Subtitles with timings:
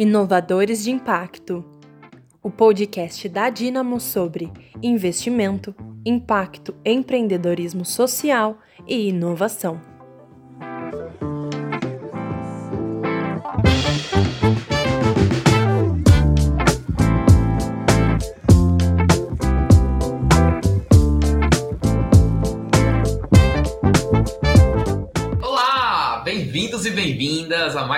[0.00, 1.62] Inovadores de Impacto
[2.42, 4.50] o podcast da Dinamo sobre
[4.82, 5.74] investimento,
[6.06, 8.56] impacto, empreendedorismo social
[8.88, 9.89] e inovação.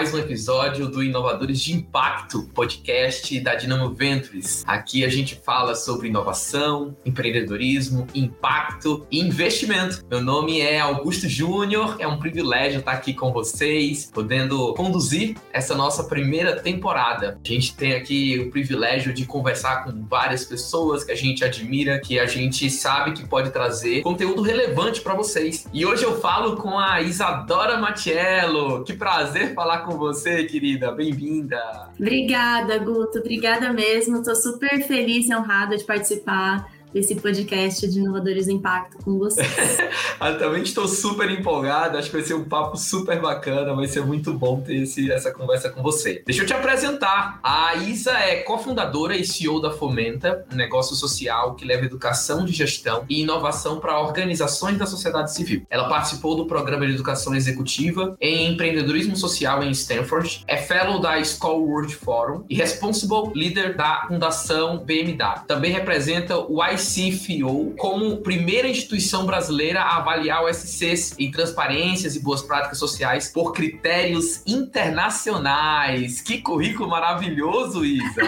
[0.02, 4.65] Mais um episódio do Inovadores de Impacto, podcast da Dinamo Ventures.
[4.66, 10.05] Aqui a gente fala sobre inovação, empreendedorismo, impacto e investimento.
[10.11, 15.73] Meu nome é Augusto Júnior, é um privilégio estar aqui com vocês, podendo conduzir essa
[15.77, 17.39] nossa primeira temporada.
[17.45, 22.00] A gente tem aqui o privilégio de conversar com várias pessoas que a gente admira,
[22.00, 25.64] que a gente sabe que pode trazer conteúdo relevante para vocês.
[25.73, 28.83] E hoje eu falo com a Isadora Matiello.
[28.83, 30.92] Que prazer falar com você, querida.
[30.92, 31.91] Bem-vinda.
[31.98, 33.19] Obrigada, Guto.
[33.19, 34.19] Obrigada mesmo.
[34.19, 39.47] Estou super feliz e honrada de participar desse podcast de Inovadores do Impacto com vocês.
[40.21, 44.05] Eu também estou super empolgada, acho que vai ser um papo super bacana, vai ser
[44.05, 46.23] muito bom ter esse, essa conversa com você.
[46.25, 47.41] Deixa eu te apresentar.
[47.43, 52.53] A Isa é cofundadora e CEO da Fomenta, um negócio social que leva educação de
[52.53, 55.63] gestão e inovação para organizações da sociedade civil.
[55.69, 61.23] Ela participou do programa de educação executiva em empreendedorismo social em Stanford, é fellow da
[61.25, 65.45] School World Forum e responsible leader da Fundação BMW.
[65.47, 72.20] Também representa o IC ICFO como primeira instituição brasileira a avaliar OSCs em transparências e
[72.20, 76.20] boas práticas sociais por critérios internacionais.
[76.20, 78.22] Que currículo maravilhoso, Isa!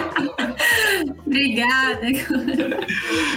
[1.26, 2.06] Obrigada.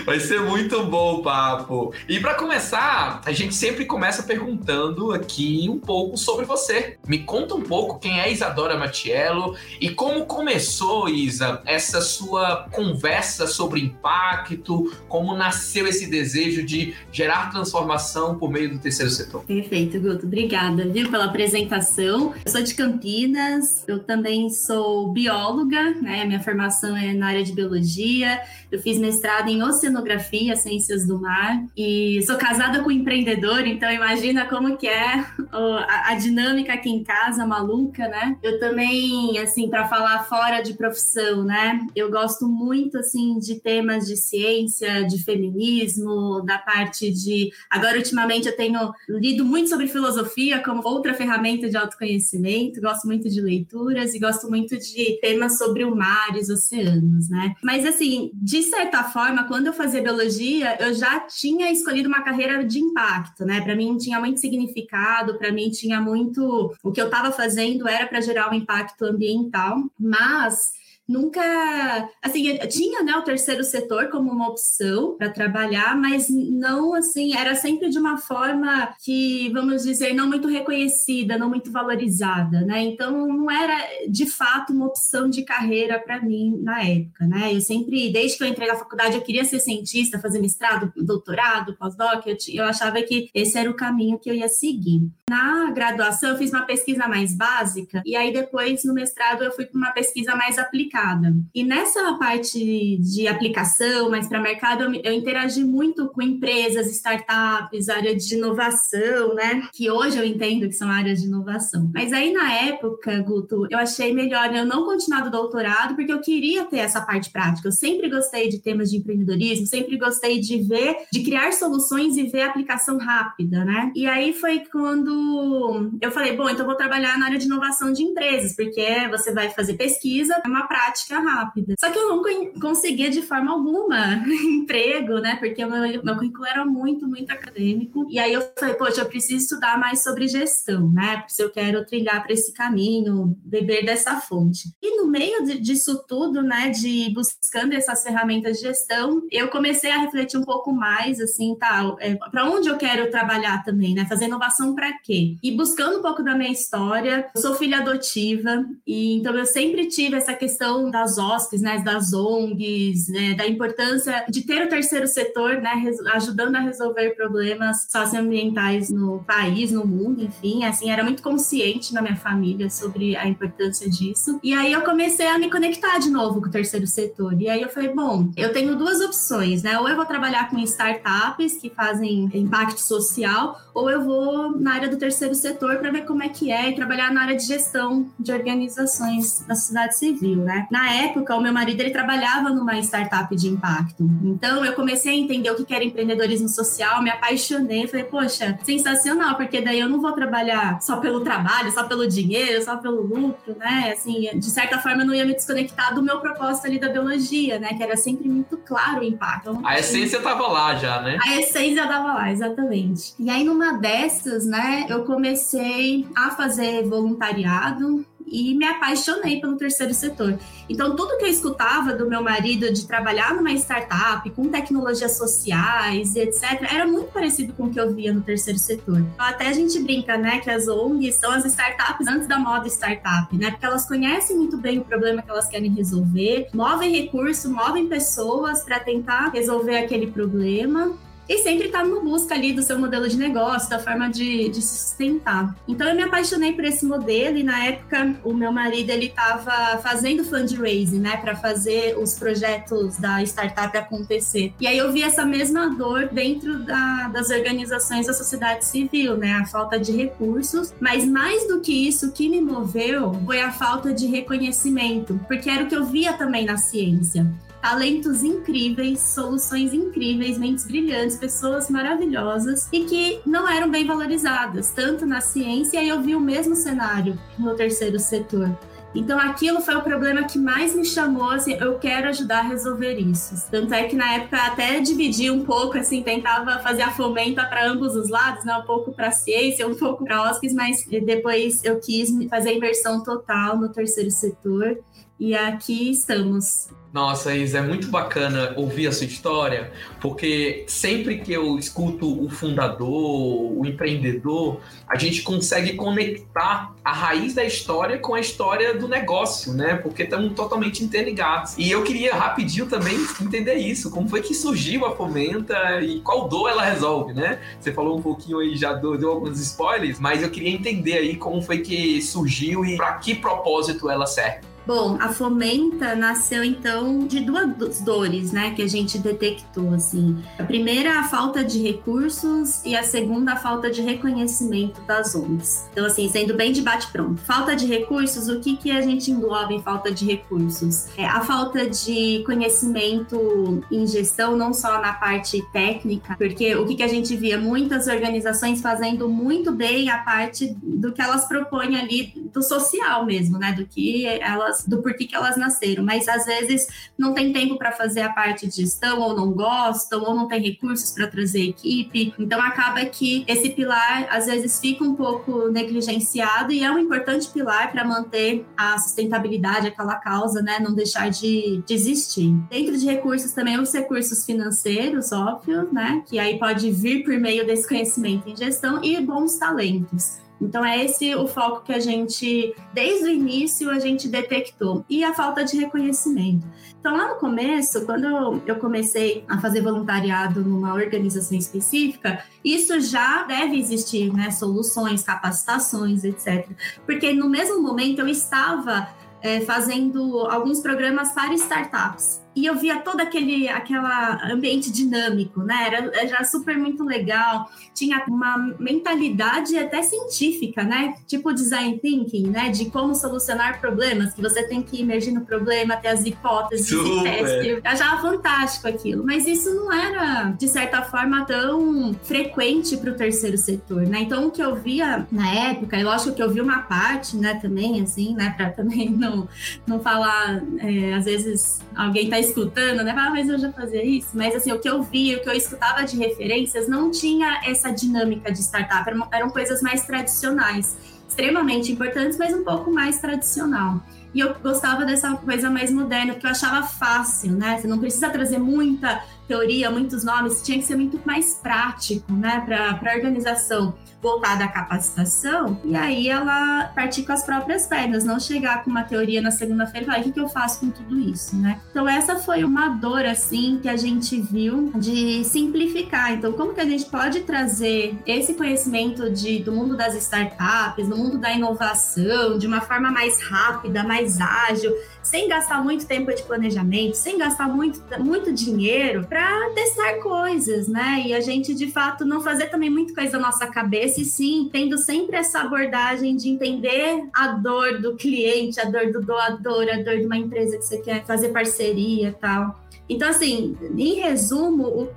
[0.06, 1.94] Vai ser muito bom o papo.
[2.08, 6.98] E para começar, a gente sempre começa perguntando aqui um pouco sobre você.
[7.08, 13.48] Me conta um pouco quem é Isadora Matiello e como começou, Isa, essa sua conversa
[13.48, 19.44] sobre impacto, como nasceu esse desejo de gerar transformação por meio do terceiro setor.
[19.44, 20.26] Perfeito, Guto.
[20.26, 22.34] Obrigada, viu, pela apresentação.
[22.46, 26.26] Eu sou de Campinas, eu também sou bióloga, né?
[26.26, 28.42] Minha formação é na área de biologia.
[28.72, 33.90] Eu fiz mestrado em oceanografia, ciências do mar, e sou casada com um empreendedor, então
[33.92, 38.38] imagina como que é a, a dinâmica aqui em casa, maluca, né?
[38.44, 41.80] Eu também, assim, para falar fora de profissão, né?
[41.96, 47.50] Eu gosto muito, assim, de temas de ciência, de feminismo, da parte de.
[47.70, 53.30] Agora, ultimamente, eu tenho lido muito sobre filosofia como outra ferramenta de autoconhecimento, gosto muito
[53.30, 57.54] de leituras e gosto muito de temas sobre o mar e os oceanos, né?
[57.64, 62.64] Mas, assim, de certa forma, quando eu fazia biologia, eu já tinha escolhido uma carreira
[62.64, 63.62] de impacto, né?
[63.62, 66.74] Para mim tinha muito significado, para mim tinha muito.
[66.84, 70.77] O que eu estava fazendo era para gerar um impacto ambiental, mas
[71.08, 77.36] nunca, assim, tinha, né, o terceiro setor como uma opção para trabalhar, mas não, assim,
[77.36, 82.84] era sempre de uma forma que, vamos dizer, não muito reconhecida, não muito valorizada, né?
[82.84, 87.54] Então, não era de fato uma opção de carreira para mim na época, né?
[87.54, 91.76] Eu sempre, desde que eu entrei na faculdade, eu queria ser cientista, fazer mestrado, doutorado,
[91.78, 95.10] pós-doc, eu, eu achava que esse era o caminho que eu ia seguir.
[95.30, 99.66] Na graduação, eu fiz uma pesquisa mais básica, e aí depois, no mestrado, eu fui
[99.66, 101.36] para uma pesquisa mais aplicada aplicada.
[101.54, 107.90] E nessa parte de aplicação, mais para mercado, eu, eu, interagi muito com empresas, startups,
[107.90, 109.68] área de inovação, né?
[109.74, 111.90] Que hoje eu entendo que são áreas de inovação.
[111.94, 116.22] Mas aí na época, Guto, eu achei melhor eu não continuar do doutorado, porque eu
[116.22, 117.68] queria ter essa parte prática.
[117.68, 122.24] Eu sempre gostei de temas de empreendedorismo, sempre gostei de ver, de criar soluções e
[122.24, 123.92] ver a aplicação rápida, né?
[123.96, 128.04] E aí foi quando eu falei, bom, então vou trabalhar na área de inovação de
[128.04, 131.76] empresas, porque você vai fazer pesquisa, é uma prática prática rápida.
[131.80, 132.24] Só que eu não
[132.60, 135.36] conseguia de forma alguma emprego, né?
[135.36, 138.08] Porque o meu, meu currículo era muito, muito acadêmico.
[138.10, 141.24] E aí eu falei, poxa, eu preciso estudar mais sobre gestão, né?
[141.28, 144.70] Se eu quero trilhar para esse caminho, beber dessa fonte.
[144.82, 150.00] E no meio disso tudo, né, de buscando essas ferramentas de gestão, eu comecei a
[150.00, 154.06] refletir um pouco mais, assim, tá, é, para onde eu quero trabalhar também, né?
[154.06, 155.36] Fazer inovação para quê?
[155.44, 159.88] E buscando um pouco da minha história, eu sou filha adotiva, e então eu sempre
[159.88, 164.70] tive essa questão visão das OSCs, né, das ONGs, né, da importância de ter o
[164.70, 165.84] terceiro setor, né,
[166.14, 172.02] ajudando a resolver problemas socioambientais no país, no mundo, enfim, assim, era muito consciente na
[172.02, 174.40] minha família sobre a importância disso.
[174.44, 177.40] E aí eu comecei a me conectar de novo com o terceiro setor.
[177.42, 179.80] E aí eu falei, bom, eu tenho duas opções, né?
[179.80, 184.90] Ou eu vou trabalhar com startups que fazem impacto social, ou eu vou na área
[184.90, 188.08] do terceiro setor para ver como é que é e trabalhar na área de gestão
[188.20, 190.67] de organizações da sociedade civil, né?
[190.70, 194.04] Na época, o meu marido ele trabalhava numa startup de impacto.
[194.24, 199.36] Então, eu comecei a entender o que era empreendedorismo social, me apaixonei, falei, poxa, sensacional,
[199.36, 203.56] porque daí eu não vou trabalhar só pelo trabalho, só pelo dinheiro, só pelo lucro,
[203.58, 203.94] né?
[203.94, 207.60] Assim, de certa forma, eu não ia me desconectar do meu propósito ali da biologia,
[207.60, 207.74] né?
[207.74, 209.50] Que era sempre muito claro o impacto.
[209.50, 211.18] Então, a essência estava lá já, né?
[211.22, 213.14] A essência estava lá, exatamente.
[213.20, 219.94] E aí, numa dessas, né, eu comecei a fazer voluntariado e me apaixonei pelo terceiro
[219.94, 220.38] setor.
[220.70, 226.16] Então, tudo que eu escutava do meu marido de trabalhar numa startup, com tecnologias sociais
[226.16, 229.06] e etc., era muito parecido com o que eu via no terceiro setor.
[229.18, 233.36] Até a gente brinca, né, que as ONGs são as startups antes da moda startup,
[233.38, 237.88] né, porque elas conhecem muito bem o problema que elas querem resolver, movem recursos, movem
[237.88, 240.98] pessoas para tentar resolver aquele problema
[241.28, 244.62] e sempre está no busca ali do seu modelo de negócio, da forma de, de
[244.62, 245.56] se sustentar.
[245.68, 249.78] Então eu me apaixonei por esse modelo e na época o meu marido ele estava
[249.80, 254.54] fazendo fundraising, né, para fazer os projetos da startup acontecer.
[254.60, 259.34] E aí eu vi essa mesma dor dentro da, das organizações da sociedade civil, né,
[259.34, 263.52] a falta de recursos, mas mais do que isso, o que me moveu foi a
[263.52, 267.28] falta de reconhecimento, porque era o que eu via também na ciência
[267.62, 275.06] talentos incríveis, soluções incríveis, mentes brilhantes, pessoas maravilhosas e que não eram bem valorizadas, tanto
[275.06, 278.58] na ciência, e eu vi o mesmo cenário no terceiro setor.
[278.96, 282.98] Então aquilo foi o problema que mais me chamou, assim, eu quero ajudar a resolver
[282.98, 283.36] isso.
[283.52, 287.70] Tanto é que na época até dividi um pouco, assim, tentava fazer a fomenta para
[287.70, 288.58] ambos os lados, né?
[288.58, 293.04] Um pouco para ciência, um pouco para OSCs, mas depois eu quis fazer a inversão
[293.04, 294.80] total no terceiro setor
[295.20, 296.70] e aqui estamos.
[296.98, 299.72] Nossa, Isa, é muito bacana ouvir a sua história,
[300.02, 307.36] porque sempre que eu escuto o fundador, o empreendedor, a gente consegue conectar a raiz
[307.36, 309.76] da história com a história do negócio, né?
[309.76, 311.56] Porque estamos totalmente interligados.
[311.56, 316.28] E eu queria rapidinho também entender isso, como foi que surgiu a Fomenta e qual
[316.28, 317.40] dor ela resolve, né?
[317.60, 321.16] Você falou um pouquinho aí, já deu, deu alguns spoilers, mas eu queria entender aí
[321.16, 324.57] como foi que surgiu e para que propósito ela serve.
[324.68, 330.22] Bom, a Fomenta nasceu então de duas dores, né, que a gente detectou assim.
[330.38, 335.70] A primeira a falta de recursos e a segunda a falta de reconhecimento das ONGs.
[335.72, 337.22] Então assim, sendo bem de bate pronto.
[337.22, 340.88] Falta de recursos, o que que a gente engloba em falta de recursos?
[340.98, 346.76] É a falta de conhecimento em gestão, não só na parte técnica, porque o que
[346.76, 351.78] que a gente via muitas organizações fazendo muito bem a parte do que elas propõem
[351.78, 356.08] ali do social mesmo, né, do que elas elas, do porquê que elas nasceram, mas
[356.08, 356.68] às vezes
[356.98, 360.42] não tem tempo para fazer a parte de gestão, ou não gostam, ou não tem
[360.42, 362.14] recursos para trazer equipe.
[362.18, 367.28] Então acaba que esse pilar às vezes fica um pouco negligenciado e é um importante
[367.30, 370.60] pilar para manter a sustentabilidade, aquela causa, né?
[370.60, 372.32] Não deixar de, de existir.
[372.50, 376.04] Dentro de recursos também os recursos financeiros, óbvio, né?
[376.08, 380.27] Que aí pode vir por meio desse conhecimento em gestão e bons talentos.
[380.42, 384.86] Então é esse o foco que a gente, desde o início, a gente detectou.
[384.90, 386.48] E a falta de reconhecimento.
[386.80, 393.24] Então lá no começo, quando eu comecei a fazer voluntariado numa organização específica, isso já
[393.24, 394.32] deve existir, né?
[394.32, 396.48] Soluções, capacitações, etc.
[396.86, 398.90] Porque no mesmo momento eu estava
[399.22, 405.66] é, fazendo alguns programas para startups e eu via todo aquele aquela ambiente dinâmico, né?
[405.66, 407.50] Era, era super muito legal.
[407.74, 410.94] Tinha uma mentalidade até científica, né?
[411.08, 412.50] Tipo design thinking, né?
[412.50, 417.04] De como solucionar problemas, que você tem que emergir no problema, ter as hipóteses e
[417.04, 417.48] teste.
[417.48, 419.04] Eu achava fantástico aquilo.
[419.04, 424.02] Mas isso não era, de certa forma, tão frequente para o terceiro setor, né?
[424.02, 427.40] Então, o que eu via na época, e lógico que eu vi uma parte, né,
[427.42, 429.28] também, assim, né, para também não,
[429.66, 432.94] não falar, é, às vezes alguém tá escutando, né?
[432.98, 434.10] Ah, mas eu já fazia isso.
[434.14, 437.72] Mas assim, o que eu via, o que eu escutava de referências, não tinha essa
[437.72, 443.82] dinâmica de startup, eram, eram coisas mais tradicionais, extremamente importantes, mas um pouco mais tradicional.
[444.14, 447.60] E eu gostava dessa coisa mais moderna, porque eu achava fácil, né?
[447.60, 452.42] Você não precisa trazer muita teoria, muitos nomes, tinha que ser muito mais prático, né,
[452.46, 458.20] para a organização voltada à capacitação, e aí ela partir com as próprias pernas, não
[458.20, 461.00] chegar com uma teoria na segunda-feira e falar, o que, que eu faço com tudo
[461.00, 461.60] isso, né?
[461.72, 466.14] Então essa foi uma dor, assim, que a gente viu de simplificar.
[466.14, 470.96] Então, como que a gente pode trazer esse conhecimento de, do mundo das startups, do
[470.96, 474.74] mundo da inovação, de uma forma mais rápida, mais ágil,
[475.08, 481.04] sem gastar muito tempo de planejamento, sem gastar muito, muito dinheiro para testar coisas, né?
[481.06, 484.50] E a gente, de fato, não fazer também muita coisa da nossa cabeça, e sim,
[484.52, 489.82] tendo sempre essa abordagem de entender a dor do cliente, a dor do doador, a
[489.82, 492.60] dor de uma empresa que você quer fazer parceria e tal.
[492.90, 494.90] Então, assim, em resumo, o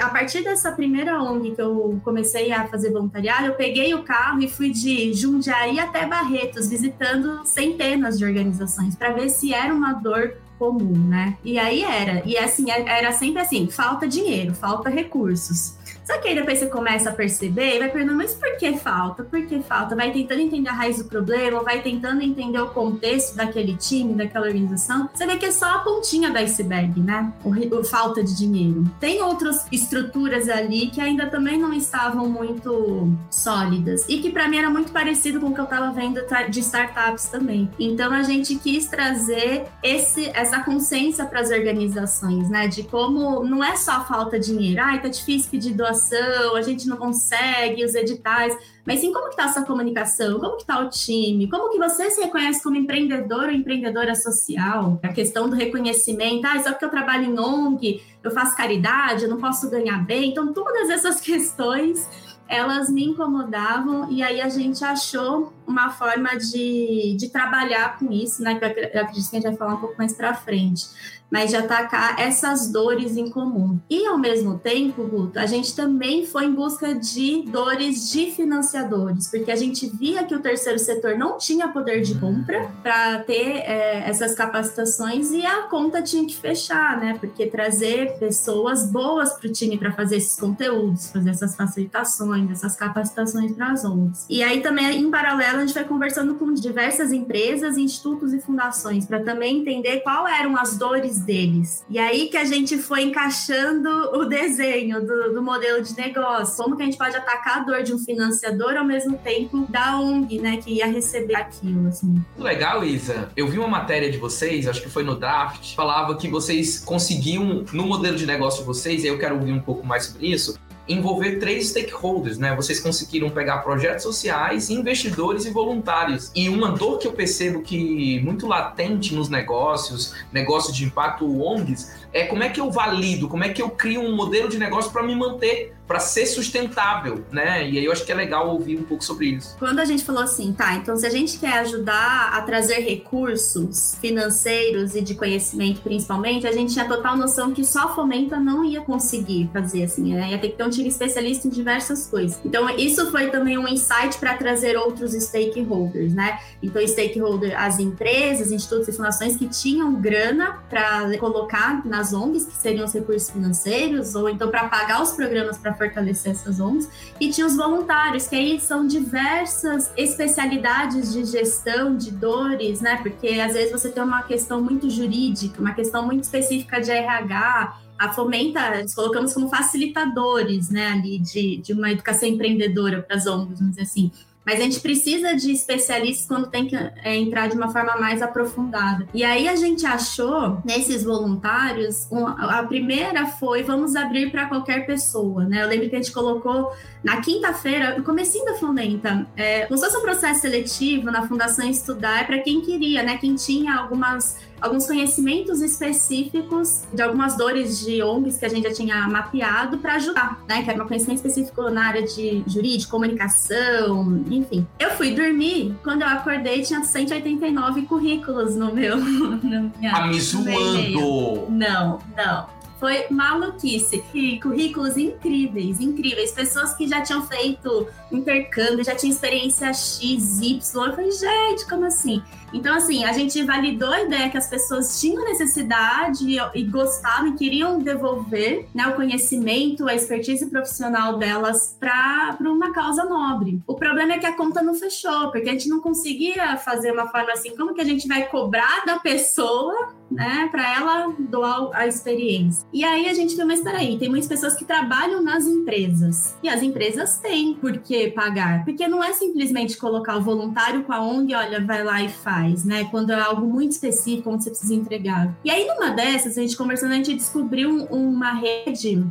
[0.00, 4.42] a partir dessa primeira ONG que eu comecei a fazer voluntariado, eu peguei o carro
[4.42, 9.92] e fui de Jundiaí até Barretos, visitando centenas de organizações, para ver se era uma
[9.92, 11.36] dor comum, né?
[11.44, 12.22] E aí era.
[12.26, 15.77] E assim, era sempre assim: falta dinheiro, falta recursos.
[16.08, 19.22] Só que aí depois você começa a perceber e vai perguntando, mas por que falta?
[19.22, 19.94] Por que falta?
[19.94, 24.46] Vai tentando entender a raiz do problema, vai tentando entender o contexto daquele time, daquela
[24.46, 25.10] organização.
[25.12, 27.30] Você vê que é só a pontinha do iceberg, né?
[27.44, 28.90] O, o falta de dinheiro.
[28.98, 34.56] Tem outras estruturas ali que ainda também não estavam muito sólidas e que para mim
[34.56, 37.68] era muito parecido com o que eu estava vendo de startups também.
[37.78, 42.66] Então a gente quis trazer esse, essa consciência para as organizações, né?
[42.66, 46.62] De como não é só falta de dinheiro, ai, tá difícil pedir doação inovação, a
[46.62, 50.62] gente não consegue os editais, mas sim como que está a sua comunicação, como que
[50.62, 55.48] está o time, como que você se reconhece como empreendedor ou empreendedora social, a questão
[55.48, 59.68] do reconhecimento, ah, só porque eu trabalho em ONG, eu faço caridade, eu não posso
[59.68, 62.08] ganhar bem, então todas essas questões
[62.48, 68.42] elas me incomodavam e aí a gente achou uma forma de, de trabalhar com isso,
[68.42, 68.58] né?
[68.58, 70.86] Que eu acredito que a gente vai falar um pouco mais para frente
[71.30, 73.78] mas de atacar essas dores em comum.
[73.88, 79.28] E ao mesmo tempo, Guto, a gente também foi em busca de dores de financiadores,
[79.28, 83.58] porque a gente via que o terceiro setor não tinha poder de compra para ter
[83.58, 87.16] é, essas capacitações e a conta tinha que fechar, né?
[87.18, 92.74] Porque trazer pessoas boas para o time para fazer esses conteúdos, fazer essas facilitações, essas
[92.74, 94.26] capacitações para as ONGs.
[94.28, 99.06] E aí também, em paralelo, a gente foi conversando com diversas empresas, institutos e fundações
[99.06, 101.84] para também entender qual eram as dores deles.
[101.88, 106.62] E aí que a gente foi encaixando o desenho do, do, modelo de negócio.
[106.62, 109.98] Como que a gente pode atacar a dor de um financiador ao mesmo tempo da
[109.98, 112.22] ONG, né, que ia receber aquilo, assim.
[112.36, 113.30] Legal, Isa.
[113.36, 117.64] Eu vi uma matéria de vocês, acho que foi no draft, falava que vocês conseguiam,
[117.72, 120.58] no modelo de negócio de vocês, e eu quero ouvir um pouco mais sobre isso,
[120.88, 122.54] envolver três stakeholders, né?
[122.56, 126.30] Vocês conseguiram pegar projetos sociais, investidores e voluntários.
[126.34, 131.97] E uma dor que eu percebo que muito latente nos negócios, negócios de impacto ONGs,
[132.12, 134.90] é como é que eu valido, como é que eu crio um modelo de negócio
[134.90, 137.66] para me manter para ser sustentável, né?
[137.66, 139.56] E aí eu acho que é legal ouvir um pouco sobre isso.
[139.58, 143.96] Quando a gente falou assim, tá, então se a gente quer ajudar a trazer recursos
[143.98, 148.82] financeiros e de conhecimento principalmente, a gente tinha total noção que só fomenta não ia
[148.82, 150.30] conseguir fazer assim, né?
[150.30, 152.38] ia ter que ter um time especialista em diversas coisas.
[152.44, 156.38] Então isso foi também um insight para trazer outros stakeholders, né?
[156.62, 162.54] Então stakeholder, as empresas, institutos e fundações que tinham grana para colocar nas ONGs, que
[162.54, 166.88] seriam os recursos financeiros, ou então para pagar os programas para fortalecer essas ONGs,
[167.20, 172.98] e tinha os voluntários, que aí são diversas especialidades de gestão de dores, né?
[173.02, 177.78] Porque às vezes você tem uma questão muito jurídica, uma questão muito específica de RH,
[177.98, 183.26] a Fomenta, nós colocamos como facilitadores, né, ali de, de uma educação empreendedora para as
[183.26, 184.12] ONGs, vamos dizer assim.
[184.48, 188.22] Mas a gente precisa de especialistas quando tem que é, entrar de uma forma mais
[188.22, 189.06] aprofundada.
[189.12, 194.86] E aí a gente achou nesses voluntários, um, a primeira foi vamos abrir para qualquer
[194.86, 195.62] pessoa, né?
[195.62, 199.84] Eu lembro que a gente colocou na quinta-feira, no comecinho da Fomenta, é, como se
[199.84, 203.16] fosse um processo seletivo na Fundação Estudar para quem queria, né?
[203.18, 208.74] Quem tinha algumas alguns conhecimentos específicos de algumas dores de ONGs que a gente já
[208.74, 210.62] tinha mapeado para ajudar, né?
[210.62, 214.66] Que era um conhecimento específico na área de jurídico, comunicação, enfim.
[214.78, 218.98] Eu fui dormir, quando eu acordei tinha 189 currículos no meu...
[219.48, 221.46] No minha, tá me zoando!
[221.50, 222.57] Não, não.
[222.78, 224.04] Foi maluquice.
[224.14, 226.32] E currículos incríveis, incríveis.
[226.32, 230.60] Pessoas que já tinham feito intercâmbio, já tinham experiência X, Y.
[230.74, 232.22] Eu falei, gente, como assim?
[232.52, 236.24] Então, assim, a gente validou a ideia que as pessoas tinham necessidade
[236.54, 243.04] e gostavam e queriam devolver né, o conhecimento, a expertise profissional delas para uma causa
[243.04, 243.60] nobre.
[243.66, 247.08] O problema é que a conta não fechou, porque a gente não conseguia fazer uma
[247.08, 251.86] forma assim, como que a gente vai cobrar da pessoa né, para ela doar a
[251.86, 252.66] experiência.
[252.72, 256.36] E aí a gente viu, mas peraí, tem muitas pessoas que trabalham nas empresas.
[256.42, 260.92] E as empresas têm por que pagar, porque não é simplesmente colocar o voluntário com
[260.92, 262.84] a ONG, olha, vai lá e faz, né?
[262.90, 265.36] Quando é algo muito específico, onde você precisa entregar.
[265.44, 269.04] E aí, numa dessas, a gente conversando, a gente descobriu uma rede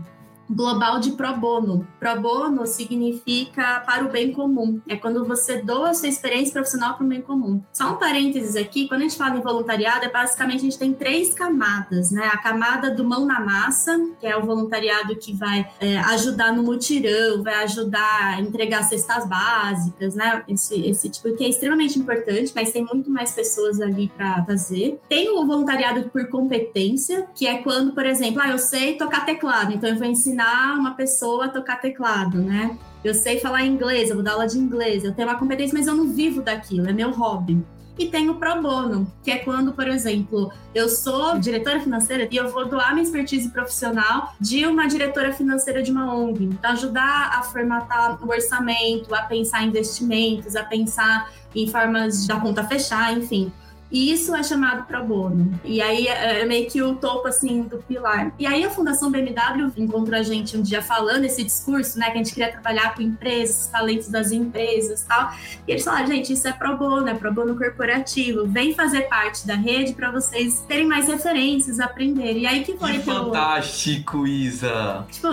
[0.50, 1.88] global de pro bono.
[2.00, 4.82] Pro bono significa para o bem comum.
[4.88, 7.62] É quando você doa a sua experiência profissional para o bem comum.
[7.74, 10.94] Só um parênteses aqui, quando a gente fala em voluntariado, é basicamente a gente tem
[10.94, 12.27] três camadas, né?
[12.32, 16.63] A camada do mão na massa, que é o voluntariado que vai é, ajudar no
[16.63, 20.44] mutirão, vai ajudar a entregar cestas básicas, né?
[20.48, 25.00] Esse, esse tipo que é extremamente importante, mas tem muito mais pessoas ali para fazer.
[25.10, 29.74] Tem o voluntariado por competência, que é quando, por exemplo, ah, eu sei tocar teclado,
[29.74, 32.77] então eu vou ensinar ensinar uma pessoa a tocar teclado, né?
[33.03, 35.88] Eu sei falar inglês, eu vou dar aula de inglês, eu tenho uma competência, mas
[35.88, 37.65] eu não vivo daquilo, é meu hobby.
[37.98, 42.38] E tem o pro bono, que é quando, por exemplo, eu sou diretora financeira e
[42.38, 46.44] eu vou doar minha expertise profissional de uma diretora financeira de uma ONG.
[46.44, 52.39] Então, ajudar a formatar o orçamento, a pensar em investimentos, a pensar em formas da
[52.39, 53.51] conta fechar, enfim.
[53.91, 55.60] E isso é chamado pro bono.
[55.63, 58.34] E aí é, é meio que o topo assim do pilar.
[58.38, 62.13] E aí a Fundação BMW encontrou a gente um dia falando esse discurso, né, que
[62.13, 65.32] a gente queria trabalhar com empresas, talentos das empresas, tal.
[65.67, 68.46] E eles falaram, gente, isso é pro bono, é pro bono corporativo.
[68.48, 72.44] Vem fazer parte da rede para vocês terem mais referências, aprenderem.
[72.44, 74.27] E aí que foi que, que fantástico.
[74.27, 75.06] Isa.
[75.12, 75.27] Tipo,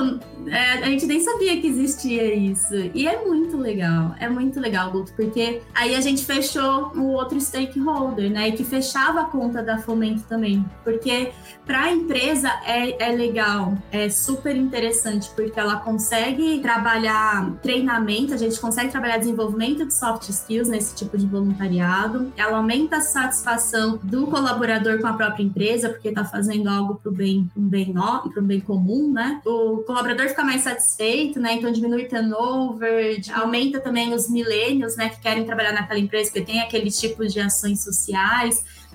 [0.46, 2.74] é, a gente nem sabia que existia isso.
[2.94, 4.14] E é muito legal.
[4.18, 8.43] É muito legal, Guto, porque aí a gente fechou o outro stakeholder, né?
[8.48, 10.64] E que fechava a conta da Fomento também.
[10.82, 11.32] Porque
[11.64, 18.36] para a empresa é, é legal, é super interessante, porque ela consegue trabalhar treinamento, a
[18.36, 22.32] gente consegue trabalhar desenvolvimento de soft skills nesse tipo de voluntariado.
[22.36, 27.10] Ela aumenta a satisfação do colaborador com a própria empresa, porque está fazendo algo para
[27.10, 27.94] o bem, um bem,
[28.32, 29.40] pro bem comum, né?
[29.44, 31.54] O colaborador fica mais satisfeito, né?
[31.54, 35.08] Então diminui turnover, aumenta também os milênios, né?
[35.08, 37.80] Que querem trabalhar naquela empresa, porque tem aqueles tipos de ações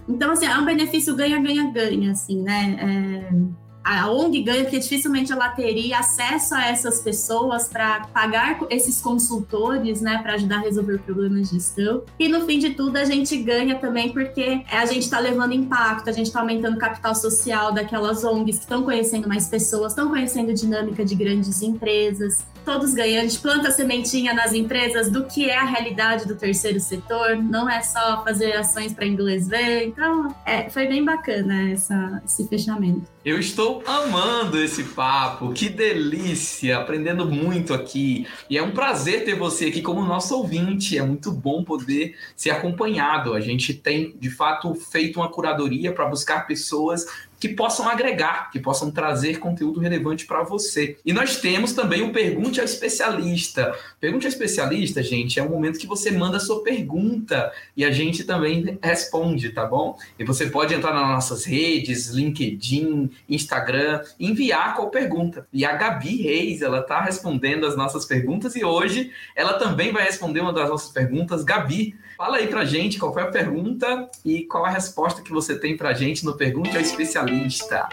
[0.08, 2.78] então, assim, é um benefício ganha-ganha-ganha, assim, né?
[2.80, 9.02] É a ONG ganha porque dificilmente ela teria acesso a essas pessoas para pagar esses
[9.02, 12.04] consultores, né, para ajudar a resolver problemas de gestão.
[12.20, 16.10] E no fim de tudo a gente ganha também porque a gente está levando impacto,
[16.10, 20.10] a gente está aumentando o capital social daquelas ONGs que estão conhecendo mais pessoas, estão
[20.10, 22.46] conhecendo dinâmica de grandes empresas.
[22.66, 27.70] Todos gente planta sementinha nas empresas do que é a realidade do terceiro setor, não
[27.70, 29.88] é só fazer ações para inglês ver.
[29.88, 33.04] Então, é, foi bem bacana essa, esse fechamento.
[33.24, 38.26] Eu estou amando esse papo, que delícia, aprendendo muito aqui.
[38.50, 40.98] E é um prazer ter você aqui como nosso ouvinte.
[40.98, 43.34] É muito bom poder ser acompanhado.
[43.34, 47.06] A gente tem, de fato, feito uma curadoria para buscar pessoas
[47.40, 50.98] que possam agregar, que possam trazer conteúdo relevante para você.
[51.06, 53.74] E nós temos também o Pergunte ao Especialista.
[54.00, 57.92] Pergunte ao Especialista, gente, é o momento que você manda a sua pergunta e a
[57.92, 59.98] gente também responde, tá bom?
[60.18, 65.48] E você pode entrar nas nossas redes, LinkedIn, Instagram, enviar qual pergunta.
[65.54, 70.04] E a Gabi Reis, ela tá respondendo as nossas perguntas e hoje ela também vai
[70.04, 71.44] responder uma das nossas perguntas.
[71.44, 75.58] Gabi, Fala aí pra gente qual foi a pergunta e qual a resposta que você
[75.58, 77.88] tem pra gente no Pergunte ao Especialista.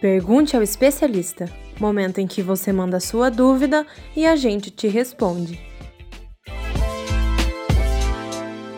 [0.00, 1.52] Pergunte ao especialista.
[1.80, 5.60] Momento em que você manda a sua dúvida e a gente te responde.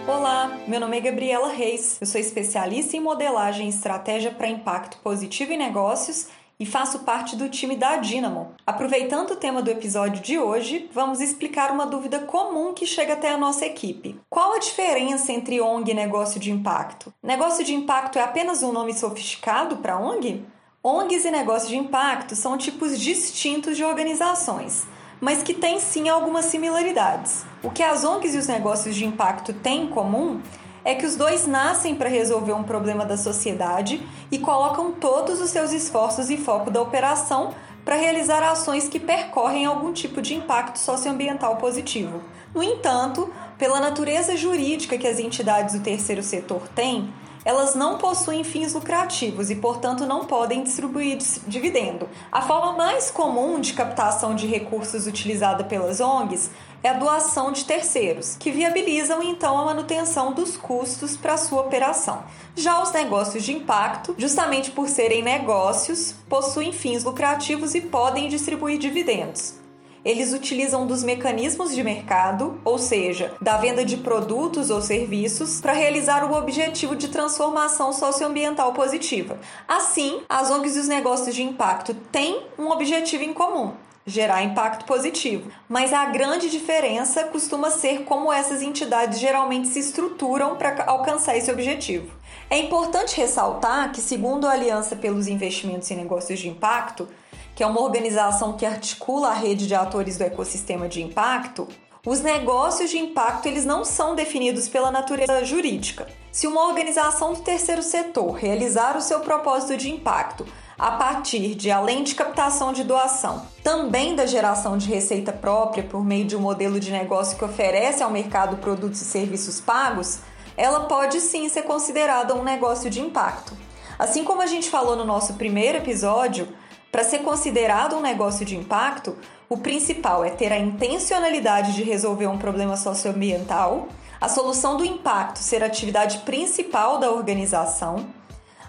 [0.09, 1.99] Olá, meu nome é Gabriela Reis.
[2.01, 7.37] Eu sou especialista em modelagem e estratégia para impacto positivo em negócios e faço parte
[7.37, 8.53] do time da Dynamo.
[8.67, 13.31] Aproveitando o tema do episódio de hoje, vamos explicar uma dúvida comum que chega até
[13.31, 14.19] a nossa equipe.
[14.31, 17.13] Qual a diferença entre ONG e negócio de impacto?
[17.23, 20.45] Negócio de impacto é apenas um nome sofisticado para ONG?
[20.85, 24.85] ONGs e negócio de impacto são tipos distintos de organizações,
[25.21, 27.45] mas que têm sim algumas similaridades.
[27.63, 30.41] O que as ONGs e os negócios de impacto têm em comum
[30.85, 35.51] é que os dois nascem para resolver um problema da sociedade e colocam todos os
[35.51, 40.79] seus esforços e foco da operação para realizar ações que percorrem algum tipo de impacto
[40.79, 42.23] socioambiental positivo.
[42.55, 47.13] No entanto, pela natureza jurídica que as entidades do terceiro setor têm,
[47.45, 52.09] elas não possuem fins lucrativos e, portanto, não podem distribuir dividendo.
[52.31, 56.51] A forma mais comum de captação de recursos utilizada pelas ONGs
[56.83, 62.25] é a doação de terceiros, que viabilizam então a manutenção dos custos para sua operação.
[62.57, 68.79] Já os negócios de impacto, justamente por serem negócios, possuem fins lucrativos e podem distribuir
[68.79, 69.63] dividendos
[70.05, 75.73] eles utilizam dos mecanismos de mercado, ou seja, da venda de produtos ou serviços, para
[75.73, 79.39] realizar o objetivo de transformação socioambiental positiva.
[79.67, 83.73] Assim, as ONGs e os negócios de impacto têm um objetivo em comum,
[84.07, 85.51] gerar impacto positivo.
[85.69, 91.51] Mas a grande diferença costuma ser como essas entidades geralmente se estruturam para alcançar esse
[91.51, 92.13] objetivo.
[92.51, 97.09] É importante ressaltar que, segundo a Aliança pelos Investimentos em Negócios de Impacto,
[97.55, 101.69] que é uma organização que articula a rede de atores do ecossistema de impacto,
[102.05, 106.09] os negócios de impacto eles não são definidos pela natureza jurídica.
[106.33, 110.45] Se uma organização do terceiro setor realizar o seu propósito de impacto
[110.83, 116.05] a partir de, além de captação de doação, também da geração de receita própria por
[116.05, 120.19] meio de um modelo de negócio que oferece ao mercado produtos e serviços pagos,
[120.57, 123.57] ela pode sim ser considerada um negócio de impacto.
[123.97, 126.49] Assim como a gente falou no nosso primeiro episódio,
[126.91, 129.17] para ser considerado um negócio de impacto,
[129.49, 133.87] o principal é ter a intencionalidade de resolver um problema socioambiental,
[134.21, 138.05] a solução do impacto ser a atividade principal da organização,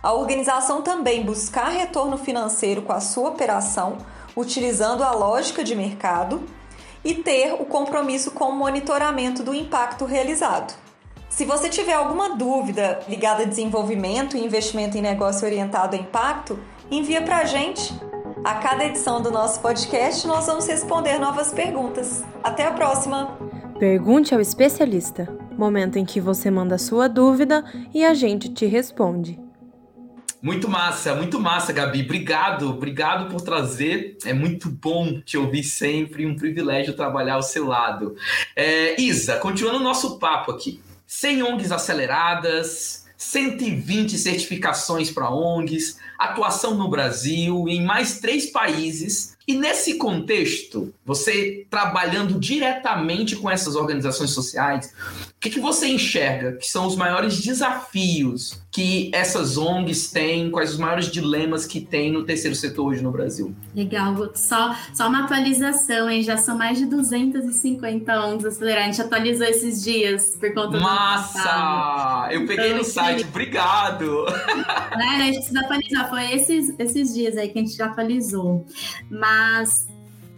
[0.04, 4.00] a organização também buscar retorno financeiro com a sua operação,
[4.36, 6.44] utilizando a lógica de mercado,
[7.06, 10.74] e ter o compromisso com o monitoramento do impacto realizado.
[11.30, 16.60] Se você tiver alguma dúvida ligada a desenvolvimento e investimento em negócio orientado a impacto,
[16.92, 17.94] envia para a gente.
[18.44, 22.24] A cada edição do nosso podcast, nós vamos responder novas perguntas.
[22.44, 23.38] Até a próxima!
[23.80, 27.63] Pergunte ao especialista momento em que você manda sua dúvida
[27.94, 29.42] e a gente te responde.
[30.43, 32.01] Muito massa, muito massa, Gabi.
[32.01, 34.17] Obrigado, obrigado por trazer.
[34.25, 38.17] É muito bom te ouvir sempre, um privilégio trabalhar ao seu lado.
[38.53, 40.82] É, Isa, continuando o nosso papo aqui.
[41.08, 49.33] Sem ONGs aceleradas, 120 certificações para ONGs, atuação no Brasil em mais três países.
[49.47, 54.93] E nesse contexto, você trabalhando diretamente com essas organizações sociais,
[55.36, 60.71] o que, que você enxerga que são os maiores desafios que essas ONGs têm, quais
[60.71, 63.53] os maiores dilemas que tem no terceiro setor hoje no Brasil?
[63.75, 66.23] Legal, só, só uma atualização, hein?
[66.23, 68.84] Já são mais de 250 ONGs aceleradas.
[68.84, 71.38] A gente atualizou esses dias por conta Massa!
[71.38, 72.34] do Massa!
[72.34, 74.25] Eu peguei então, no site, obrigado!
[74.93, 78.65] Né, a gente precisa atualizar, foi esses, esses dias aí que a gente já atualizou.
[79.10, 79.33] Mas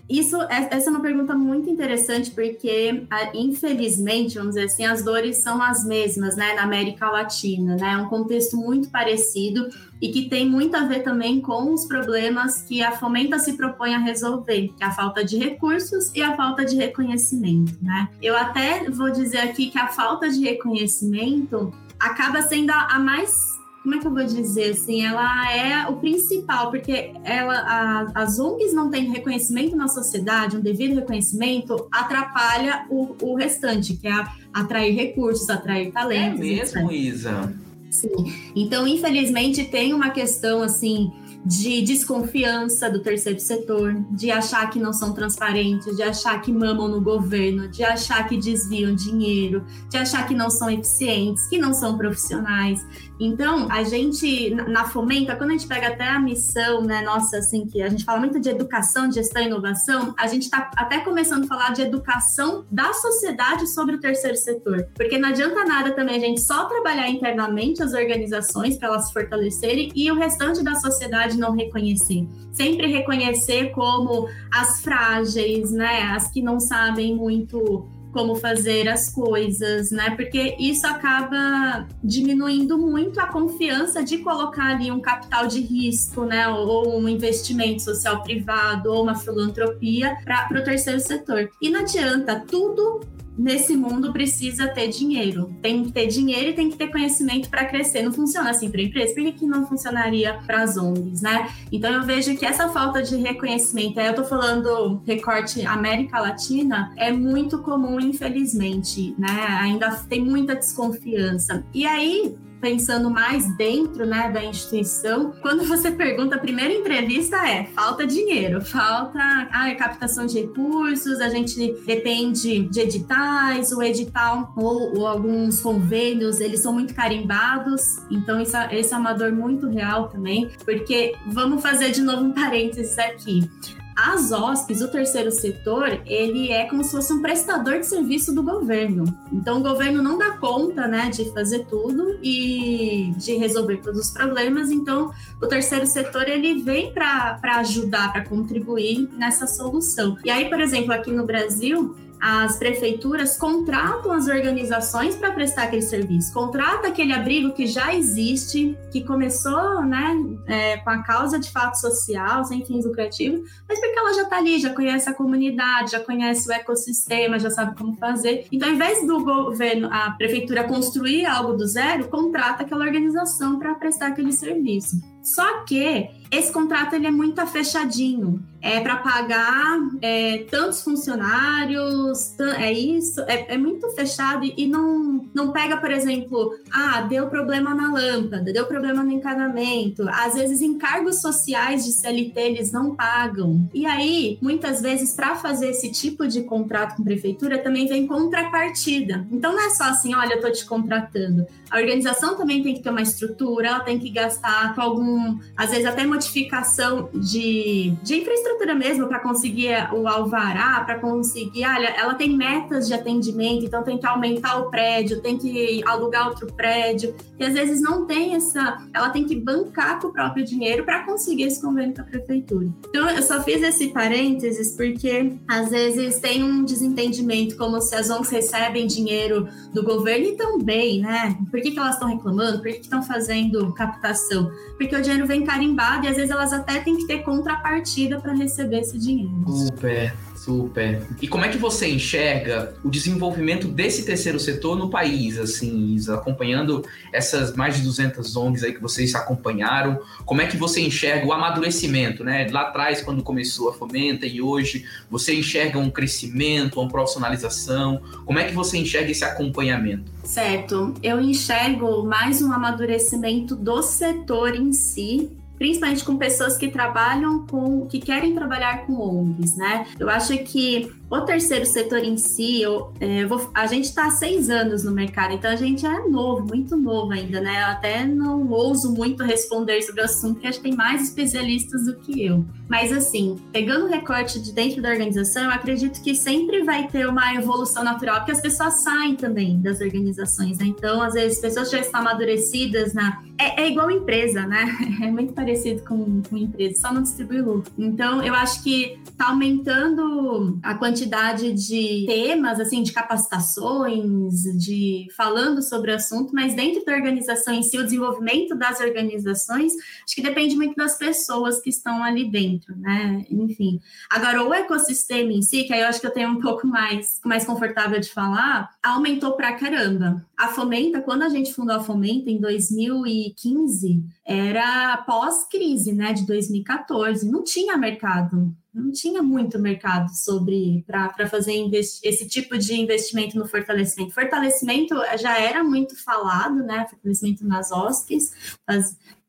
[0.07, 5.37] isso, é, essa é uma pergunta muito interessante, porque, infelizmente, vamos dizer assim, as dores
[5.37, 7.93] são as mesmas, né, na América Latina, né?
[7.93, 9.67] É um contexto muito parecido
[9.99, 13.95] e que tem muito a ver também com os problemas que a Fomenta se propõe
[13.95, 18.07] a resolver, é a falta de recursos e a falta de reconhecimento, né?
[18.21, 23.54] Eu até vou dizer aqui que a falta de reconhecimento acaba sendo a mais
[23.85, 28.39] como é que eu vou dizer assim, ela é o principal, porque ela, a, as
[28.39, 34.25] ONGs não têm reconhecimento na sociedade, um devido reconhecimento, atrapalha o, o restante, que é
[34.51, 36.39] atrair recursos, atrair talentos.
[36.39, 36.99] É mesmo, etc.
[36.99, 37.53] Isa?
[37.91, 38.33] Sim.
[38.55, 41.11] Então, infelizmente, tem uma questão assim
[41.45, 46.87] de desconfiança do terceiro setor, de achar que não são transparentes, de achar que mamam
[46.87, 51.71] no governo, de achar que desviam dinheiro, de achar que não são eficientes, que não
[51.71, 52.83] são profissionais.
[53.19, 57.65] Então, a gente, na Fomenta, quando a gente pega até a missão, né, nossa, assim,
[57.65, 61.45] que a gente fala muito de educação, gestão e inovação, a gente está até começando
[61.45, 64.87] a falar de educação da sociedade sobre o terceiro setor.
[64.95, 69.13] Porque não adianta nada também a gente só trabalhar internamente as organizações para elas se
[69.13, 72.27] fortalecerem e o restante da sociedade não reconhecer.
[72.51, 79.91] Sempre reconhecer como as frágeis, né, as que não sabem muito como fazer as coisas,
[79.91, 80.11] né?
[80.11, 86.47] Porque isso acaba diminuindo muito a confiança de colocar ali um capital de risco, né?
[86.47, 91.49] Ou um investimento social privado, ou uma filantropia para o terceiro setor.
[91.61, 93.01] E não adianta, tudo
[93.37, 95.53] nesse mundo precisa ter dinheiro.
[95.61, 98.01] Tem que ter dinheiro e tem que ter conhecimento para crescer.
[98.01, 101.49] Não funciona assim para a empresa, por que, que não funcionaria para as ONGs, né?
[101.71, 106.93] Então eu vejo que essa falta de reconhecimento, aí eu estou falando recorte América Latina,
[106.97, 109.47] é muito comum, infelizmente, né?
[109.59, 111.65] Ainda tem muita desconfiança.
[111.73, 112.35] E aí,
[112.65, 118.59] pensando mais dentro né, da instituição, quando você pergunta, a primeira entrevista é falta dinheiro,
[118.59, 125.61] falta ah, captação de recursos, a gente depende de editais, o edital ou, ou alguns
[125.61, 131.13] convênios, eles são muito carimbados, então isso, esse é uma dor muito real também, porque
[131.27, 133.47] vamos fazer de novo um parênteses aqui.
[133.95, 138.43] As OSPs, o terceiro setor, ele é como se fosse um prestador de serviço do
[138.43, 139.05] governo.
[139.31, 144.11] Então, o governo não dá conta, né, de fazer tudo e de resolver todos os
[144.11, 144.69] problemas.
[144.69, 150.17] Então, o terceiro setor, ele vem para ajudar, para contribuir nessa solução.
[150.25, 151.95] E aí, por exemplo, aqui no Brasil,
[152.27, 158.75] as prefeituras contratam as organizações para prestar aquele serviço, contrata aquele abrigo que já existe,
[158.91, 163.99] que começou né, é, com a causa de fato social, sem fins lucrativos, mas porque
[163.99, 167.95] ela já está ali, já conhece a comunidade, já conhece o ecossistema, já sabe como
[167.95, 168.47] fazer.
[168.51, 173.75] Então, ao invés do governo, a prefeitura construir algo do zero, contrata aquela organização para
[173.75, 174.99] prestar aquele serviço.
[175.21, 178.41] Só que esse contrato ele é muito fechadinho.
[178.61, 185.51] É para pagar é, tantos funcionários, é isso, é, é, muito fechado e não, não
[185.51, 190.09] pega, por exemplo, ah, deu problema na lâmpada, deu problema no encanamento.
[190.09, 193.69] Às vezes, encargos sociais de CLT eles não pagam.
[193.71, 198.07] E aí, muitas vezes, para fazer esse tipo de contrato com a prefeitura, também vem
[198.07, 199.27] contrapartida.
[199.31, 201.45] Então, não é só assim, olha, eu tô te contratando.
[201.69, 205.69] A organização também tem que ter uma estrutura, ela tem que gastar com algum, às
[205.69, 212.15] vezes, até modificação de, de infraestrutura mesmo para conseguir o alvará, para conseguir, olha, ela
[212.15, 217.13] tem metas de atendimento, então tem que aumentar o prédio, tem que alugar outro prédio,
[217.37, 221.03] e às vezes não tem essa, ela tem que bancar com o próprio dinheiro para
[221.03, 222.67] conseguir esse convênio com a prefeitura.
[222.89, 228.09] Então eu só fiz esse parênteses porque às vezes tem um desentendimento como se as
[228.09, 231.37] ONGs recebem dinheiro do governo e também, né?
[231.51, 232.59] Por que, que elas estão reclamando?
[232.59, 234.49] Por que estão fazendo captação?
[234.77, 238.33] Porque o dinheiro vem carimbado e às vezes elas até têm que ter contrapartida para
[238.33, 239.31] receber esse dinheiro.
[239.47, 240.13] Super.
[240.35, 241.01] Super.
[241.19, 246.85] E como é que você enxerga o desenvolvimento desse terceiro setor no país, assim, acompanhando
[247.11, 249.99] essas mais de 200 ONGs aí que vocês acompanharam?
[250.23, 252.47] Como é que você enxerga o amadurecimento, né?
[252.51, 257.99] Lá atrás, quando começou a Fomenta e hoje, você enxerga um crescimento, uma profissionalização?
[258.23, 260.11] Como é que você enxerga esse acompanhamento?
[260.23, 260.93] Certo.
[261.01, 267.85] Eu enxergo mais um amadurecimento do setor em si principalmente com pessoas que trabalham com,
[267.87, 269.85] que querem trabalhar com ONGs, né?
[269.99, 274.11] Eu acho que o terceiro setor em si, eu, é, vou, a gente está há
[274.11, 277.61] seis anos no mercado, então a gente é novo, muito novo ainda, né?
[277.61, 281.85] Eu até não ouso muito responder sobre o assunto, porque acho que tem mais especialistas
[281.85, 282.43] do que eu.
[282.67, 287.07] Mas assim, pegando o recorte de dentro da organização, eu acredito que sempre vai ter
[287.07, 290.65] uma evolução natural, porque as pessoas saem também das organizações, né?
[290.65, 293.21] Então, às vezes, pessoas já estão amadurecidas na.
[293.37, 294.65] É, é igual empresa, né?
[295.05, 297.71] É muito parecido com, com empresa, só não distribui lucro.
[297.77, 305.07] Então, eu acho que está aumentando a quantidade quantidade de temas, assim, de capacitações, de
[305.15, 309.73] falando sobre o assunto, mas dentro da organização em si, o desenvolvimento das organizações,
[310.05, 313.25] acho que depende muito das pessoas que estão ali dentro, né?
[313.29, 313.81] Enfim.
[314.09, 317.19] Agora, o ecossistema em si, que aí eu acho que eu tenho um pouco mais,
[317.25, 320.25] mais confortável de falar, aumentou pra caramba.
[320.37, 327.29] A Fomenta, quando a gente fundou a Fomenta em 2015, era pós-crise, né, de 2014,
[327.29, 333.47] não tinha mercado não tinha muito mercado sobre para fazer esse tipo de investimento no
[333.47, 334.13] fortalecimento.
[334.13, 336.85] Fortalecimento já era muito falado, né?
[336.89, 338.31] Fortalecimento nas OSCs,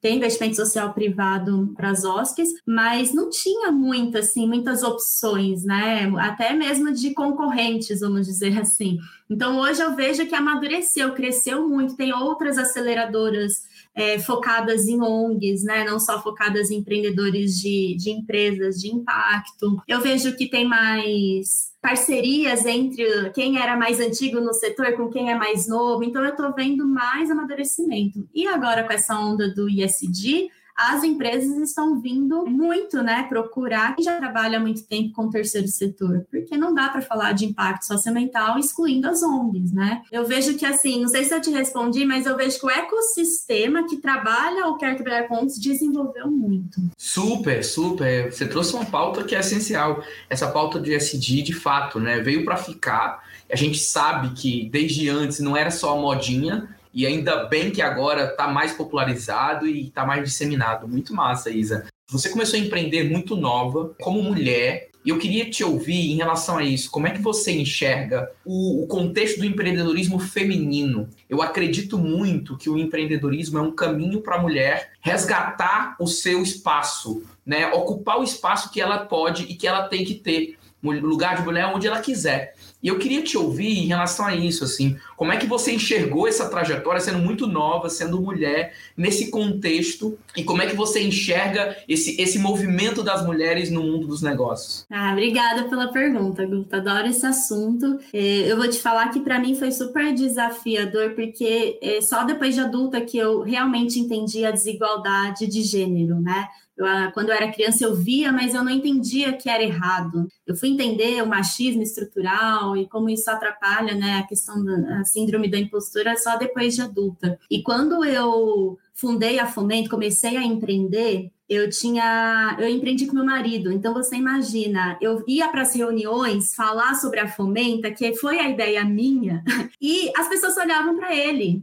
[0.00, 6.12] tem investimento social privado para as OSCs, mas não tinha muito, assim, muitas opções, né?
[6.18, 8.98] Até mesmo de concorrentes, vamos dizer assim.
[9.28, 13.64] Então hoje eu vejo que amadureceu, cresceu muito, tem outras aceleradoras
[13.96, 15.82] é, focadas em ONGs, né?
[15.82, 19.82] não só focadas em empreendedores de, de empresas de impacto.
[19.88, 25.30] Eu vejo que tem mais parcerias entre quem era mais antigo no setor com quem
[25.30, 26.04] é mais novo.
[26.04, 28.28] Então, eu estou vendo mais amadurecimento.
[28.34, 34.04] E agora, com essa onda do ISD, as empresas estão vindo muito, né, procurar quem
[34.04, 37.46] já trabalha há muito tempo com o terceiro setor, porque não dá para falar de
[37.46, 40.02] impacto socioambiental excluindo as ONGs, né?
[40.12, 42.70] Eu vejo que assim, não sei se eu te respondi, mas eu vejo que o
[42.70, 46.80] ecossistema que trabalha ou quer trabalhar com ONGs desenvolveu muito.
[46.96, 48.30] Super, super.
[48.30, 50.02] Você trouxe uma pauta que é essencial.
[50.28, 53.24] Essa pauta de SD, de fato, né, veio para ficar.
[53.50, 58.30] A gente sabe que desde antes não era só modinha, e ainda bem que agora
[58.30, 60.88] está mais popularizado e está mais disseminado.
[60.88, 61.86] Muito massa, Isa.
[62.08, 66.56] Você começou a empreender muito nova, como mulher, e eu queria te ouvir em relação
[66.56, 66.90] a isso.
[66.90, 71.06] Como é que você enxerga o, o, contexto do empreendedorismo feminino?
[71.28, 76.42] Eu acredito muito que o empreendedorismo é um caminho para a mulher resgatar o seu
[76.42, 77.66] espaço, né?
[77.74, 81.66] Ocupar o espaço que ela pode e que ela tem que ter lugar de mulher
[81.66, 82.54] onde ela quiser.
[82.82, 86.28] E eu queria te ouvir em relação a isso, assim, como é que você enxergou
[86.28, 91.76] essa trajetória sendo muito nova, sendo mulher, nesse contexto, e como é que você enxerga
[91.88, 94.84] esse, esse movimento das mulheres no mundo dos negócios?
[94.90, 96.76] Ah, obrigada pela pergunta, Guta.
[96.76, 97.98] Adoro esse assunto.
[98.12, 102.54] É, eu vou te falar que para mim foi super desafiador, porque é só depois
[102.54, 106.46] de adulta que eu realmente entendi a desigualdade de gênero, né?
[106.76, 110.28] Eu, ah, quando eu era criança, eu via, mas eu não entendia que era errado.
[110.46, 115.50] Eu fui entender o machismo estrutural e como isso atrapalha né, a questão da síndrome
[115.50, 117.38] da impostura só depois de adulta.
[117.50, 123.24] E quando eu fundei a Fomento, comecei a empreender, eu tinha, eu empreendi com meu
[123.26, 123.70] marido.
[123.70, 128.48] Então você imagina, eu ia para as reuniões falar sobre a Fomenta, que foi a
[128.48, 129.44] ideia minha,
[129.80, 131.62] e as pessoas olhavam para ele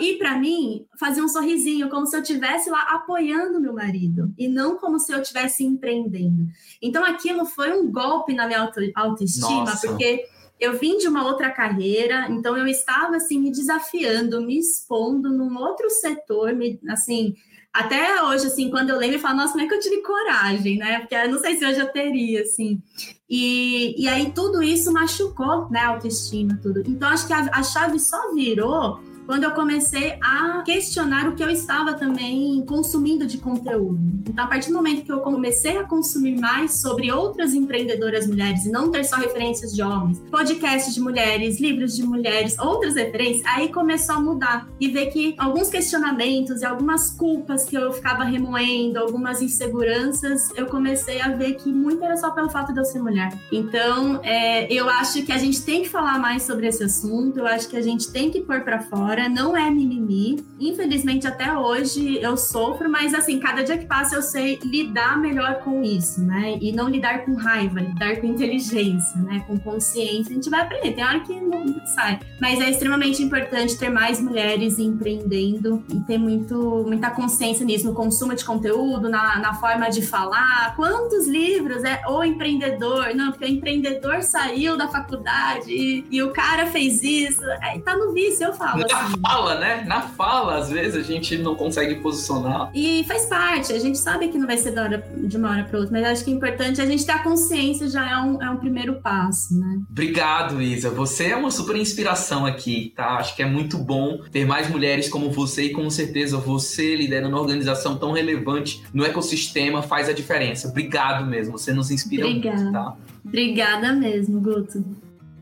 [0.00, 4.48] e para mim, fazia um sorrisinho, como se eu estivesse lá apoiando meu marido, e
[4.48, 6.46] não como se eu estivesse empreendendo.
[6.80, 9.86] Então, aquilo foi um golpe na minha auto, autoestima, Nossa.
[9.86, 10.24] porque
[10.58, 15.56] eu vim de uma outra carreira, então eu estava, assim, me desafiando, me expondo num
[15.58, 17.34] outro setor, me, assim...
[17.74, 20.76] Até hoje, assim, quando eu lembro, eu falo, nossa, como é que eu tive coragem,
[20.76, 20.98] né?
[20.98, 22.82] Porque eu não sei se hoje eu teria, assim.
[23.30, 26.82] E, e aí tudo isso machucou, né, a autoestima, tudo.
[26.86, 31.42] Então, acho que a, a chave só virou quando eu comecei a questionar o que
[31.42, 34.00] eu estava também consumindo de conteúdo.
[34.28, 38.64] Então, a partir do momento que eu comecei a consumir mais sobre outras empreendedoras mulheres
[38.64, 43.44] e não ter só referências de homens, podcasts de mulheres, livros de mulheres, outras referências,
[43.46, 48.24] aí começou a mudar e ver que alguns questionamentos e algumas culpas que eu ficava
[48.24, 52.84] remoendo, algumas inseguranças, eu comecei a ver que muito era só pelo fato de eu
[52.84, 53.32] ser mulher.
[53.50, 57.46] Então, é, eu acho que a gente tem que falar mais sobre esse assunto, eu
[57.46, 60.44] acho que a gente tem que pôr para fora não é mimimi.
[60.60, 65.56] Infelizmente, até hoje eu sofro, mas assim, cada dia que passa eu sei lidar melhor
[65.60, 66.56] com isso, né?
[66.60, 69.44] E não lidar com raiva, lidar com inteligência, né?
[69.46, 70.32] Com consciência.
[70.32, 72.20] A gente vai aprender, tem hora que não sai.
[72.40, 77.94] Mas é extremamente importante ter mais mulheres empreendendo e ter muito, muita consciência nisso, no
[77.94, 80.74] consumo de conteúdo, na, na forma de falar.
[80.76, 83.14] Quantos livros é o empreendedor?
[83.14, 87.42] Não, porque o empreendedor saiu da faculdade e, e o cara fez isso.
[87.62, 89.84] É, tá no vício, eu falo fala, né?
[89.86, 92.70] Na fala, às vezes a gente não consegue posicionar.
[92.74, 95.78] E faz parte, a gente sabe que não vai ser hora, de uma hora para
[95.78, 98.50] outra, mas acho que é importante a gente ter a consciência, já é um, é
[98.50, 99.80] um primeiro passo, né?
[99.90, 100.90] Obrigado, Isa.
[100.90, 103.16] Você é uma super inspiração aqui, tá?
[103.16, 107.28] Acho que é muito bom ter mais mulheres como você e com certeza você liderando
[107.34, 110.68] uma organização tão relevante no ecossistema faz a diferença.
[110.68, 112.62] Obrigado mesmo, você nos inspira Obrigada.
[112.62, 112.96] muito, tá?
[113.24, 114.84] Obrigada mesmo, Guto.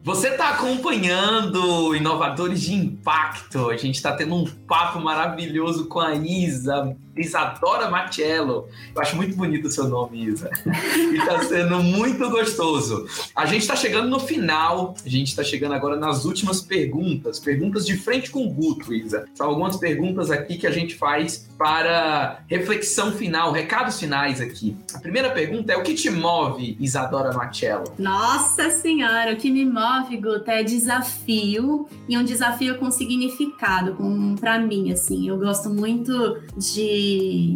[0.03, 3.69] Você está acompanhando Inovadores de Impacto.
[3.69, 8.69] A gente está tendo um papo maravilhoso com a Isa, Isadora Marcello.
[8.95, 10.51] Eu acho muito bonito o seu nome, Isa.
[11.13, 13.07] e está sendo muito gostoso.
[13.35, 14.95] A gente está chegando no final.
[15.05, 17.39] A gente está chegando agora nas últimas perguntas.
[17.39, 19.27] Perguntas de frente com o Guto, Isa.
[19.35, 24.77] São algumas perguntas aqui que a gente faz para reflexão final, recados finais aqui.
[24.95, 27.85] A primeira pergunta é: o que te move, Isadora Marcello?
[27.99, 34.35] Nossa Senhora, o que me move, Guto, é desafio e um desafio com significado, com
[34.37, 35.29] para mim, assim.
[35.29, 37.10] Eu gosto muito de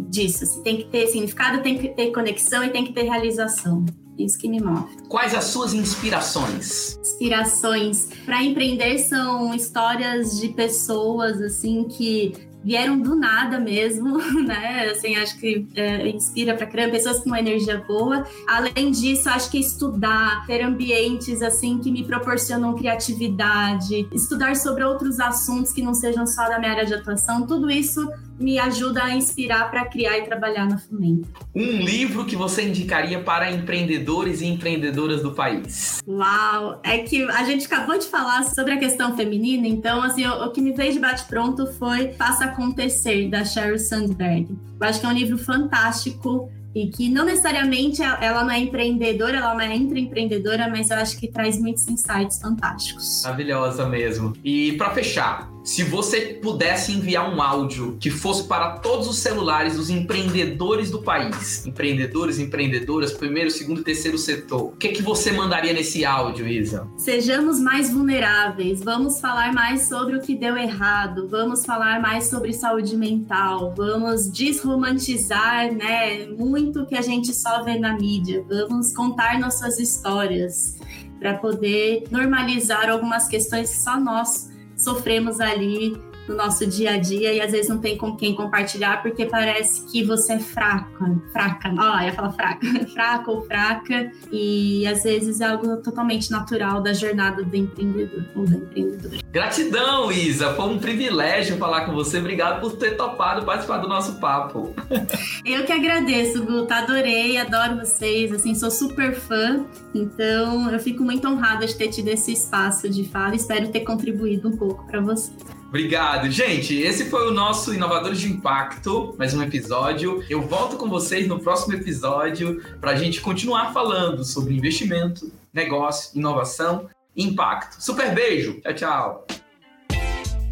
[0.09, 0.43] disso.
[0.43, 3.85] Assim, tem que ter significado, tem que ter conexão e tem que ter realização.
[4.17, 4.95] Isso que me move.
[5.09, 6.97] Quais as suas inspirações?
[7.01, 12.33] Inspirações para empreender são histórias de pessoas assim que
[12.65, 14.89] vieram do nada mesmo, né?
[14.89, 18.25] Assim, acho que é, inspira para caramba, pessoas com uma energia boa.
[18.47, 25.19] Além disso, acho que estudar, ter ambientes assim que me proporcionam criatividade, estudar sobre outros
[25.19, 29.15] assuntos que não sejam só da minha área de atuação, tudo isso me ajuda a
[29.15, 31.27] inspirar para criar e trabalhar na Fomento.
[31.55, 35.99] Um livro que você indicaria para empreendedores e empreendedoras do país?
[36.07, 36.79] Uau!
[36.83, 40.51] É que a gente acabou de falar sobre a questão feminina, então assim, o, o
[40.51, 44.47] que me veio de bate-pronto foi Faça Acontecer, da Sheryl Sandberg.
[44.79, 49.37] Eu acho que é um livro fantástico e que não necessariamente ela não é empreendedora,
[49.37, 53.23] ela é uma intraempreendedora, mas eu acho que traz muitos insights fantásticos.
[53.23, 54.33] Maravilhosa mesmo.
[54.43, 59.75] E para fechar, se você pudesse enviar um áudio que fosse para todos os celulares
[59.75, 65.31] dos empreendedores do país, empreendedores, empreendedoras, primeiro, segundo e terceiro setor, o que, que você
[65.31, 66.87] mandaria nesse áudio, Isa?
[66.97, 72.53] Sejamos mais vulneráveis, vamos falar mais sobre o que deu errado, vamos falar mais sobre
[72.53, 79.39] saúde mental, vamos desromantizar, né, muito que a gente só vê na mídia, vamos contar
[79.39, 80.77] nossas histórias
[81.19, 84.53] para poder normalizar algumas questões que só nós
[84.85, 89.01] sofremos ali no nosso dia a dia e às vezes não tem com quem compartilhar
[89.01, 94.85] porque parece que você é fraca, fraca, ah, ia falar fraca, fraca ou fraca e
[94.87, 99.17] às vezes é algo totalmente natural da jornada do empreendedor ou da empreendedora.
[99.31, 104.19] Gratidão, Isa, foi um privilégio falar com você, obrigado por ter topado participar do nosso
[104.19, 104.73] papo.
[105.45, 111.03] Eu que agradeço, Guta, tá, adorei, adoro vocês, assim, sou super fã, então eu fico
[111.03, 114.99] muito honrada de ter tido esse espaço de fala, espero ter contribuído um pouco para
[115.01, 115.54] vocês.
[115.67, 116.29] Obrigado.
[116.29, 120.23] Gente, esse foi o nosso Inovadores de Impacto, mais um episódio.
[120.29, 126.17] Eu volto com vocês no próximo episódio para a gente continuar falando sobre investimento, negócio,
[126.17, 127.81] inovação e impacto.
[127.81, 128.61] Super beijo.
[128.61, 129.27] Tchau, tchau.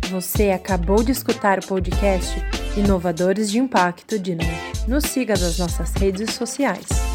[0.09, 2.35] Você acabou de escutar o podcast
[2.77, 4.51] Inovadores de Impacto Dinamo.
[4.87, 7.12] Nos siga nas nossas redes sociais.